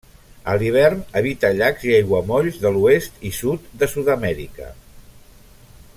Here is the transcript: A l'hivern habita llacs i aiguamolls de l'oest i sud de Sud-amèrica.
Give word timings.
A 0.53 0.53
l'hivern 0.61 1.03
habita 1.19 1.51
llacs 1.59 1.85
i 1.89 1.93
aiguamolls 1.97 2.57
de 2.65 2.73
l'oest 2.77 3.23
i 3.31 3.35
sud 3.41 3.69
de 3.83 3.93
Sud-amèrica. 3.95 4.75